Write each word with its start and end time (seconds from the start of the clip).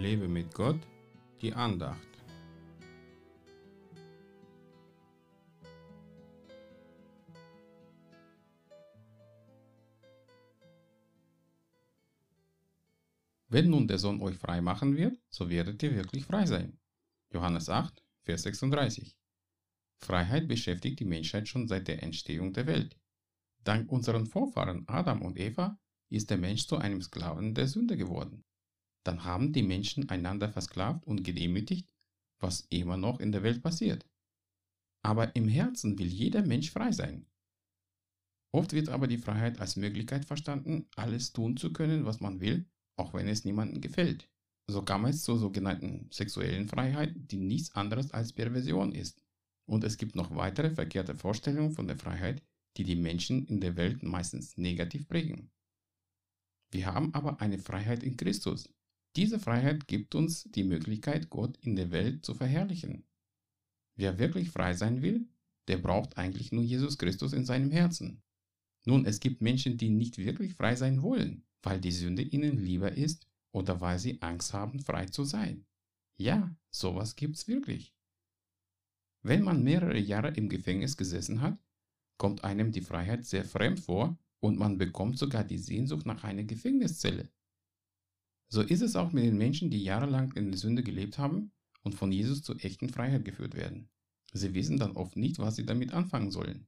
Lebe 0.00 0.28
mit 0.28 0.54
Gott, 0.54 0.80
die 1.42 1.52
Andacht. 1.52 2.08
Wenn 13.48 13.68
nun 13.68 13.86
der 13.88 13.98
Sohn 13.98 14.22
euch 14.22 14.38
frei 14.38 14.62
machen 14.62 14.96
wird, 14.96 15.18
so 15.28 15.50
werdet 15.50 15.82
ihr 15.82 15.94
wirklich 15.94 16.24
frei 16.24 16.46
sein. 16.46 16.78
Johannes 17.30 17.68
8, 17.68 18.02
Vers 18.22 18.44
36. 18.44 19.18
Freiheit 19.98 20.48
beschäftigt 20.48 21.00
die 21.00 21.04
Menschheit 21.04 21.46
schon 21.46 21.68
seit 21.68 21.88
der 21.88 22.02
Entstehung 22.02 22.54
der 22.54 22.66
Welt. 22.66 22.98
Dank 23.64 23.92
unseren 23.92 24.24
Vorfahren 24.24 24.88
Adam 24.88 25.20
und 25.20 25.38
Eva 25.38 25.78
ist 26.08 26.30
der 26.30 26.38
Mensch 26.38 26.66
zu 26.66 26.78
einem 26.78 27.02
Sklaven 27.02 27.54
der 27.54 27.68
Sünde 27.68 27.98
geworden. 27.98 28.44
Dann 29.04 29.24
haben 29.24 29.52
die 29.52 29.62
Menschen 29.62 30.08
einander 30.08 30.50
versklavt 30.50 31.06
und 31.06 31.24
gedemütigt, 31.24 31.88
was 32.38 32.66
immer 32.70 32.96
noch 32.96 33.20
in 33.20 33.32
der 33.32 33.42
Welt 33.42 33.62
passiert. 33.62 34.06
Aber 35.02 35.34
im 35.36 35.48
Herzen 35.48 35.98
will 35.98 36.08
jeder 36.08 36.42
Mensch 36.42 36.70
frei 36.70 36.92
sein. 36.92 37.26
Oft 38.52 38.72
wird 38.72 38.88
aber 38.88 39.06
die 39.06 39.18
Freiheit 39.18 39.60
als 39.60 39.76
Möglichkeit 39.76 40.24
verstanden, 40.24 40.86
alles 40.96 41.32
tun 41.32 41.56
zu 41.56 41.72
können, 41.72 42.04
was 42.04 42.20
man 42.20 42.40
will, 42.40 42.68
auch 42.96 43.14
wenn 43.14 43.28
es 43.28 43.44
niemandem 43.44 43.80
gefällt. 43.80 44.28
So 44.66 44.82
kam 44.82 45.04
es 45.04 45.22
zur 45.22 45.38
sogenannten 45.38 46.08
sexuellen 46.12 46.68
Freiheit, 46.68 47.14
die 47.16 47.38
nichts 47.38 47.74
anderes 47.74 48.12
als 48.12 48.32
Perversion 48.32 48.92
ist. 48.92 49.22
Und 49.66 49.84
es 49.84 49.96
gibt 49.98 50.16
noch 50.16 50.34
weitere 50.34 50.70
verkehrte 50.70 51.14
Vorstellungen 51.14 51.72
von 51.72 51.86
der 51.86 51.96
Freiheit, 51.96 52.42
die 52.76 52.84
die 52.84 52.96
Menschen 52.96 53.46
in 53.46 53.60
der 53.60 53.76
Welt 53.76 54.02
meistens 54.02 54.56
negativ 54.56 55.08
prägen. 55.08 55.50
Wir 56.72 56.86
haben 56.86 57.14
aber 57.14 57.40
eine 57.40 57.58
Freiheit 57.58 58.02
in 58.02 58.16
Christus. 58.16 58.68
Diese 59.16 59.38
Freiheit 59.38 59.88
gibt 59.88 60.14
uns 60.14 60.44
die 60.44 60.64
Möglichkeit, 60.64 61.30
Gott 61.30 61.56
in 61.58 61.76
der 61.76 61.90
Welt 61.90 62.24
zu 62.24 62.34
verherrlichen. 62.34 63.04
Wer 63.96 64.18
wirklich 64.18 64.50
frei 64.50 64.72
sein 64.72 65.02
will, 65.02 65.28
der 65.68 65.78
braucht 65.78 66.16
eigentlich 66.16 66.52
nur 66.52 66.62
Jesus 66.62 66.96
Christus 66.98 67.32
in 67.32 67.44
seinem 67.44 67.70
Herzen. 67.70 68.22
Nun, 68.84 69.04
es 69.04 69.20
gibt 69.20 69.42
Menschen, 69.42 69.76
die 69.76 69.90
nicht 69.90 70.18
wirklich 70.18 70.54
frei 70.54 70.74
sein 70.74 71.02
wollen 71.02 71.44
weil 71.62 71.80
die 71.80 71.92
Sünde 71.92 72.22
ihnen 72.22 72.58
lieber 72.58 72.92
ist 72.92 73.26
oder 73.52 73.80
weil 73.80 73.98
sie 73.98 74.20
Angst 74.22 74.52
haben, 74.52 74.80
frei 74.80 75.06
zu 75.06 75.24
sein. 75.24 75.66
Ja, 76.16 76.54
sowas 76.70 77.16
gibt's 77.16 77.48
wirklich. 77.48 77.94
Wenn 79.22 79.42
man 79.42 79.62
mehrere 79.62 79.98
Jahre 79.98 80.28
im 80.30 80.48
Gefängnis 80.48 80.96
gesessen 80.96 81.40
hat, 81.40 81.58
kommt 82.16 82.44
einem 82.44 82.72
die 82.72 82.80
Freiheit 82.80 83.26
sehr 83.26 83.44
fremd 83.44 83.80
vor 83.80 84.18
und 84.40 84.58
man 84.58 84.78
bekommt 84.78 85.18
sogar 85.18 85.44
die 85.44 85.58
Sehnsucht 85.58 86.06
nach 86.06 86.24
einer 86.24 86.44
Gefängniszelle. 86.44 87.28
So 88.52 88.62
ist 88.62 88.82
es 88.82 88.96
auch 88.96 89.12
mit 89.12 89.24
den 89.24 89.38
Menschen, 89.38 89.70
die 89.70 89.82
jahrelang 89.82 90.32
in 90.32 90.50
der 90.50 90.58
Sünde 90.58 90.82
gelebt 90.82 91.18
haben 91.18 91.52
und 91.82 91.94
von 91.94 92.10
Jesus 92.10 92.42
zur 92.42 92.62
echten 92.64 92.88
Freiheit 92.88 93.24
geführt 93.24 93.54
werden. 93.54 93.88
Sie 94.32 94.54
wissen 94.54 94.76
dann 94.76 94.96
oft 94.96 95.16
nicht, 95.16 95.38
was 95.38 95.56
sie 95.56 95.64
damit 95.64 95.92
anfangen 95.92 96.32
sollen. 96.32 96.66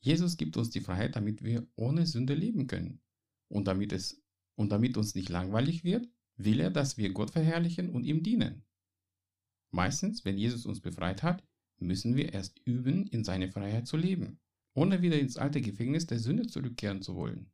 Jesus 0.00 0.36
gibt 0.36 0.56
uns 0.56 0.70
die 0.70 0.80
Freiheit, 0.80 1.16
damit 1.16 1.42
wir 1.42 1.66
ohne 1.74 2.06
Sünde 2.06 2.34
leben 2.34 2.68
können. 2.68 3.00
Und 3.48 3.66
damit, 3.66 3.92
es, 3.92 4.22
und 4.54 4.70
damit 4.70 4.96
uns 4.96 5.16
nicht 5.16 5.28
langweilig 5.28 5.82
wird, 5.82 6.08
will 6.36 6.60
er, 6.60 6.70
dass 6.70 6.98
wir 6.98 7.12
Gott 7.12 7.32
verherrlichen 7.32 7.90
und 7.90 8.04
ihm 8.04 8.22
dienen. 8.22 8.64
Meistens, 9.70 10.24
wenn 10.24 10.38
Jesus 10.38 10.66
uns 10.66 10.80
befreit 10.80 11.22
hat, 11.24 11.44
müssen 11.80 12.16
wir 12.16 12.32
erst 12.32 12.60
üben, 12.64 13.06
in 13.08 13.24
seine 13.24 13.50
Freiheit 13.50 13.86
zu 13.86 13.96
leben, 13.96 14.40
ohne 14.74 15.02
wieder 15.02 15.18
ins 15.18 15.36
alte 15.36 15.60
Gefängnis 15.60 16.06
der 16.06 16.20
Sünde 16.20 16.46
zurückkehren 16.46 17.02
zu 17.02 17.16
wollen. 17.16 17.50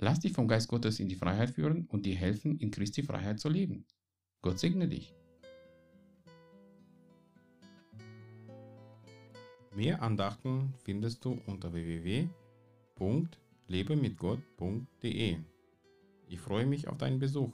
Lass 0.00 0.20
dich 0.20 0.32
vom 0.32 0.48
Geist 0.48 0.68
Gottes 0.68 0.98
in 0.98 1.08
die 1.08 1.14
Freiheit 1.14 1.50
führen 1.50 1.86
und 1.86 2.04
dir 2.04 2.16
helfen, 2.16 2.58
in 2.58 2.70
Christi 2.70 3.02
Freiheit 3.02 3.38
zu 3.38 3.48
leben. 3.48 3.86
Gott 4.42 4.58
segne 4.58 4.88
dich. 4.88 5.14
Mehr 9.76 10.02
Andachten 10.02 10.74
findest 10.82 11.24
du 11.24 11.40
unter 11.46 11.72
www 11.72 12.28
lebemitgott.de. 13.70 15.36
Ich 16.28 16.40
freue 16.40 16.66
mich 16.66 16.88
auf 16.88 16.98
deinen 16.98 17.18
Besuch. 17.18 17.52